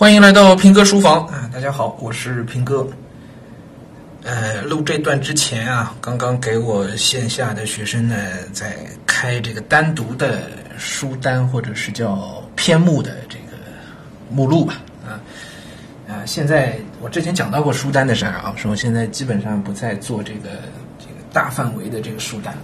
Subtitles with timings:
[0.00, 1.50] 欢迎来到平哥书房啊！
[1.52, 2.88] 大家好，我是平哥。
[4.22, 8.16] 呃，录这段之前啊，刚刚给我线下的学生呢
[8.50, 13.58] 在开这个单独的书单或者是叫篇目的这个
[14.30, 15.20] 目录吧啊
[16.08, 16.24] 啊！
[16.24, 20.48] 现在我之前讲到过书单的事儿啊，说我现在基本上不再做这个
[20.98, 22.54] 这个大范围的这个书单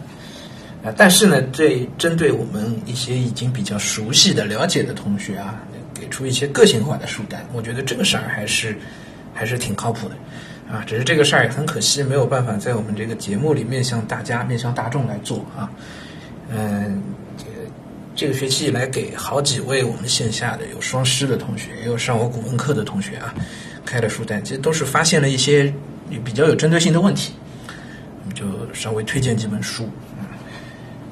[0.82, 5.54] 啊，但是呢，对针对我们一些已经比较熟悉的了解的同学啊。
[6.07, 8.77] 给出一些个性化的书单，我觉得这个事儿还是
[9.34, 10.14] 还是挺靠谱的，
[10.73, 15.69] 啊，只是这个事儿也很可惜，没有办法在我们这个节目里面向大家、面向大众来做啊。
[16.48, 17.02] 嗯，
[17.37, 17.50] 这个
[18.14, 23.34] 这个学期以来，给好几位我们线下的有双师的同学，也有上我古文课的同学啊，
[23.84, 25.75] 开的书单，其实都是发现了一些
[26.25, 27.33] 比较有针对性的问题，
[28.33, 29.91] 就稍微推荐几本书，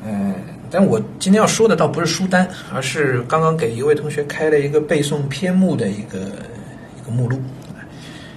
[0.07, 0.35] 嗯。
[0.75, 6.19] 但我今天要说的倒不是书单，而是刚刚给一位同学开了一个背诵篇目的一个
[6.99, 7.41] 一个目录。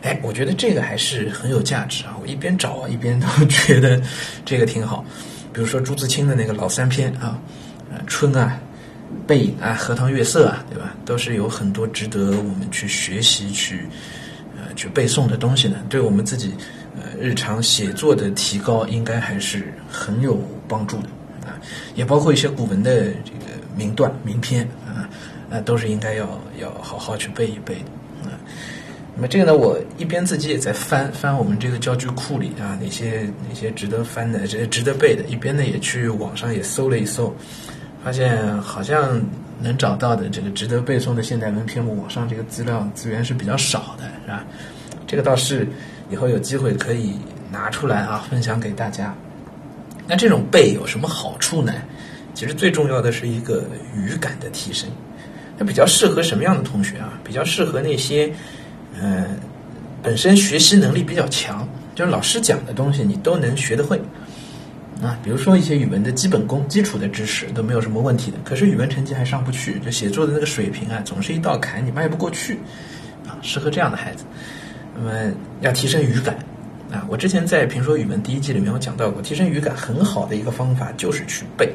[0.03, 2.15] 哎，我觉得这个还是很有价值啊！
[2.21, 3.99] 我一边找啊，一边都觉得
[4.45, 5.03] 这个挺好。
[5.51, 7.41] 比如说朱自清的那个老三篇啊，
[7.91, 8.55] 啊，春啊，
[9.25, 10.93] 背影啊，荷塘月色啊，对吧？
[11.05, 13.87] 都是有很多值得我们去学习、去
[14.55, 16.53] 呃去背诵的东西呢，对我们自己
[16.95, 21.09] 呃日常写作的提高，应该还是很有帮助的。
[21.95, 25.09] 也包括一些古文的这个名段、名篇啊，
[25.49, 26.27] 啊，都是应该要
[26.59, 28.37] 要好好去背一背的啊。
[29.15, 37.33] 那么这个呢，我一边自己也在翻翻我们这个教具库里啊，哪些哪些值得翻的、这些值得背的，一边呢也去网上也搜了一搜，
[38.03, 39.19] 发现好像
[39.59, 44.45] 能找到的这个值得背诵的现代文篇目，网上这个资料资源是比较少的，是吧？
[45.07, 45.67] 这个倒是
[46.11, 47.13] 以后有机会可以
[47.51, 49.15] 拿出来啊，分享给大家。
[50.07, 51.73] 那这种背有什么好处呢？
[52.33, 54.89] 其实最重要的是一个语感的提升。
[55.59, 57.19] 它比较适合什么样的同学啊？
[57.23, 58.31] 比较适合那些，
[59.01, 59.25] 嗯，
[60.03, 63.99] 本身学习能力比较强，就是老师讲的东西你都能学得会
[65.01, 65.17] 啊。
[65.23, 72.59] 比如说一些语文的基本功、基础的知识都没有什么问题的，可是语文成绩还上不去，就写作的那个水平啊，总是一道坎，你迈不过去
[73.27, 73.35] 啊。
[73.41, 74.25] 适合这样的孩子，
[74.95, 76.37] 那么要提升语感。
[76.91, 81.69] 啊，我之前在评说语文第一季里面，我讲到过，提升语感很好的一个方法就是去背，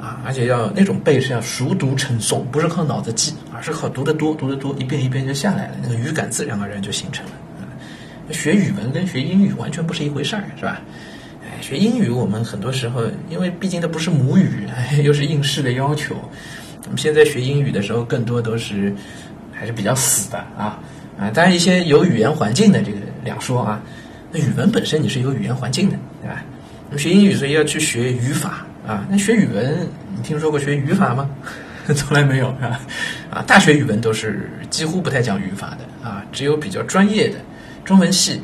[0.00, 7.32] 啊，而且要那种背是要熟读成诵，不是靠脑子记，而是靠读得多，读得多，一遍一遍就下来了，那个语感自然而然就形成了。
[7.60, 7.68] 啊，
[8.30, 10.80] 学语文跟学英语完全不是一回事儿，是吧？
[11.44, 14.66] 哎，学英语我们很多时候，因为毕竟它不是母语，
[15.04, 16.14] 又是应试的要求，
[16.84, 18.94] 我们现在学英语的时候，更多都是
[19.52, 20.80] 还是比较死的啊
[21.18, 23.80] 啊，当然一些有语言环境的这个两说啊。
[24.32, 26.42] 那语文本身你是有语言环境的，对吧？
[26.96, 29.06] 学英语所以要去学语法啊。
[29.10, 31.28] 那学语文，你听说过学语法吗？
[31.96, 32.80] 从来没有，是吧？
[33.30, 37.36] 啊，大学语文都是几乎不太讲语法的啊，只有比较专业的
[37.84, 38.42] 中文系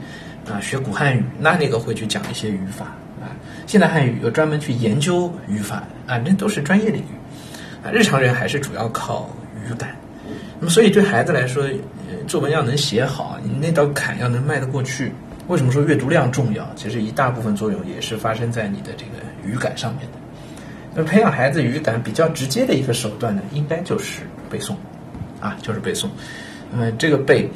[0.51, 2.87] 啊，学古汉语，那那个会去讲一些语法
[3.21, 3.29] 啊。
[3.67, 7.15] 现代汉语有专门去研究语法啊，那都是专业领域
[7.85, 7.91] 啊。
[7.93, 9.29] 日常人还是主要靠
[9.67, 9.95] 语感。
[10.61, 11.65] 那么，所以对孩子来说，
[12.27, 15.13] 作文要能写好，你那道坎要能迈得过去。
[15.47, 16.67] 为什么说阅读量重要？
[16.75, 19.13] 其实一大部分作用也是发生在你的这个
[19.47, 20.19] 语感上面的。
[20.95, 24.75] 那培养孩子语感比较直接的一个手段呢，应该就是背诵，
[25.41, 26.07] 啊，就是背诵。
[26.73, 27.47] 那么这个背，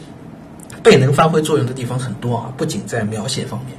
[0.82, 3.74] 背能发挥作用的地方很多啊，不仅在描写方面，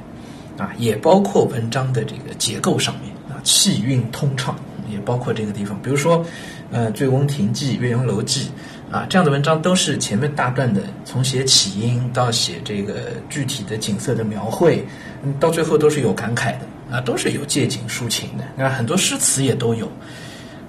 [0.58, 4.56] 啊，也包括文章的这个结构上面啊，气韵通畅，
[4.90, 5.78] 也包括这个地方。
[5.82, 6.24] 比如说，
[6.72, 8.46] 呃，《醉翁亭记》《岳阳楼记》。
[8.90, 14.84] 啊，这样的文章都是前面大段的，从写起因到写这个具体的景色的描绘，
[15.22, 19.86] 嗯，到最后都是有感慨的，啊，都是有借景抒情的，啊，很多诗词也都有，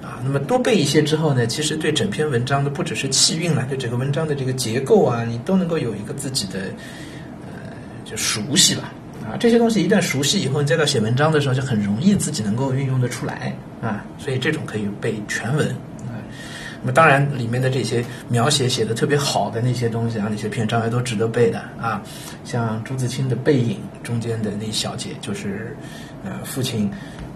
[0.04, 6.60] 啊，那么多背一些之后呢，其实对整篇文章的不只是气韵了，对整个文章的这个结构啊，你都能够有一个自己的，
[7.48, 7.74] 呃，
[8.06, 8.94] 就熟悉吧，
[9.24, 13.52] 啊，这些东西一旦熟悉以后，你再到写文章的时候就很容易自己能够运用得出来，
[13.82, 15.76] 啊，所以这种可以背全文。
[16.84, 22.02] 那么当然，里面的这些描写写的特别好的那些东西啊，那些篇章也都值得背的啊。
[22.44, 25.78] 像朱自清的《背影》中间的那一小节，就是
[26.26, 26.90] 呃父亲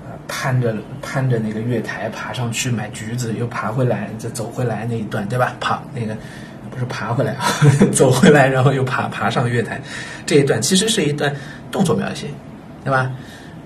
[0.04, 5.56] 呃攀着攀着那个月台爬上去买橘子，又爬回来再走回来那一段，对吧？
[5.60, 6.18] 爬那个
[6.72, 7.46] 不是爬回来啊，
[7.94, 9.80] 走回来然后又爬爬上月台
[10.26, 11.32] 这一段，其实是一段
[11.72, 12.26] 动作描写，
[12.84, 13.12] 对吧？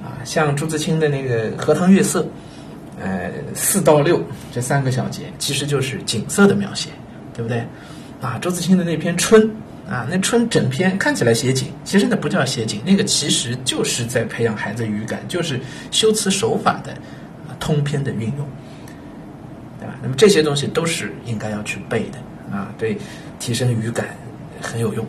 [0.04, 2.21] 啊，像朱自清的那个《荷塘月色》。
[3.00, 6.90] 呃，四到六这三个小节其实就是景色的描写，
[7.34, 7.66] 对不对？
[8.22, 9.42] 啊，周自清的那篇《春》
[9.90, 15.60] 啊，那春整篇看起来写景，其实那不叫写景，那个其实就是在培养孩子语感，就是
[15.92, 16.94] 修辞手法的
[17.60, 18.48] 通篇的运用，
[19.80, 19.95] 对吧？
[20.02, 22.98] 那么这些东西都是应该要去背的啊，对
[23.40, 24.10] 提升语感
[24.62, 25.06] 很有用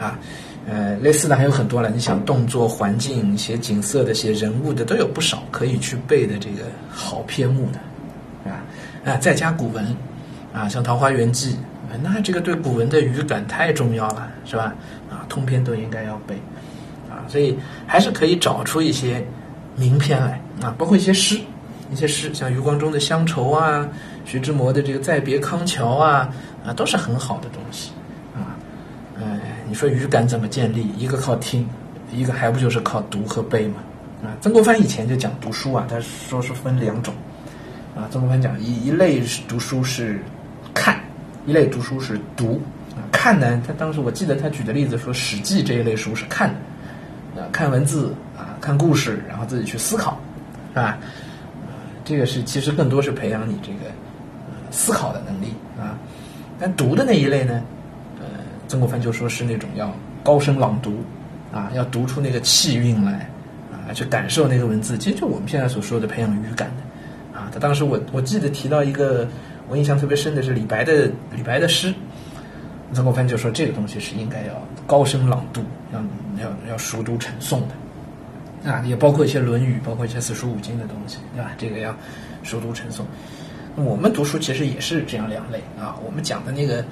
[0.00, 0.18] 啊。
[0.66, 1.90] 呃，类似的还有很多了。
[1.90, 8.64] 你想动作、环境、写景色的、写人物的都有不少可以去背的这个好篇目的，啊
[9.04, 9.84] 啊，再加古文
[10.54, 11.52] 啊，像《桃花源记》，
[12.02, 14.74] 那这个对古文的语感太重要了，是吧？
[15.10, 16.34] 啊，通篇都应该要背
[17.10, 17.56] 啊，所以
[17.86, 19.22] 还是可以找出一些
[19.76, 21.38] 名篇来啊，包括一些诗，
[21.92, 23.86] 一些诗，像余光中的《乡愁》啊，
[24.24, 26.28] 徐志摩的这个《再别康桥》啊，
[26.64, 27.90] 啊，都是很好的东西。
[29.74, 30.86] 你说语感怎么建立？
[30.96, 31.68] 一个靠听，
[32.12, 33.82] 一个还不就是靠读和背嘛？
[34.22, 37.12] 啊，曾国藩以前就讲读书啊，他说是分两种，
[37.96, 40.22] 啊，曾国藩讲一一类读书是
[40.72, 41.00] 看，
[41.44, 42.62] 一类读书是读。
[42.90, 46.50] 啊，看呢，他当时我记得他举的例子说，《史记》这一类书是看，
[47.34, 50.20] 啊，看文字啊，看故事，然后自己去思考，
[50.72, 50.98] 是吧？
[52.04, 53.90] 这个是其实更多是培养你这个
[54.70, 55.98] 思考的能力啊。
[56.60, 57.60] 但读的那一类呢？
[58.74, 59.94] 曾国藩就说是那种要
[60.24, 61.00] 高声朗读，
[61.52, 63.30] 啊，要读出那个气韵来，
[63.70, 64.98] 啊，去感受那个文字。
[64.98, 69.28] 其实就我们现在所说的培养语感的，啊，他当时我我记得提到一个
[69.68, 71.94] 我印象特别深的是李白的李白的诗，
[72.92, 75.62] 曾国藩就说这个东西是应该要高声朗读，
[75.92, 76.00] 要
[76.42, 77.60] 要要熟读成诵
[78.64, 81.52] 的，啊，也包括一些《论语》，包括一些四书五经的东西，对吧？
[81.56, 81.94] 这个要
[82.42, 83.02] 熟读成诵。
[83.76, 86.84] 我们读书其实也是这样两类啊，我们讲的那个。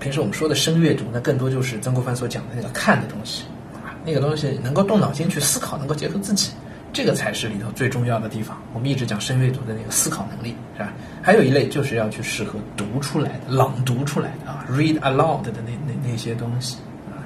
[0.00, 3.44] 平时我们说的深阅读，那更多就是曾国藩所讲的那个看的东西
[3.74, 6.50] 啊，那个东西能够动脑筋去思考，能够结合自己，
[6.92, 8.60] 这个才是里头最重要的地方。
[8.72, 10.92] 我们一直讲深阅读的那个思考能力，是吧？
[11.22, 16.76] 还有一类就是要去适合读出来的、朗读出来的啊，read aloud 的那那那些东西
[17.10, 17.20] 啊，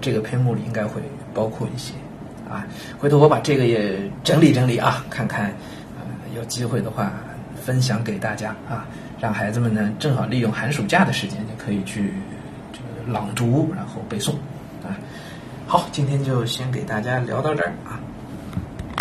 [0.00, 1.00] 这个篇目里应该会
[1.32, 1.92] 包括一些
[2.50, 2.66] 啊。
[2.98, 6.02] 回头我把这个也整理整理啊，看看啊，
[6.34, 7.12] 有机会的话
[7.60, 8.86] 分享给大家啊。
[9.20, 12.12] 让孩子们呢，正好利用寒暑假的时间，就可以去
[12.72, 14.32] 这个朗读，然后背诵，
[14.82, 14.98] 啊，
[15.66, 18.00] 好，今天就先给大家聊到这儿啊。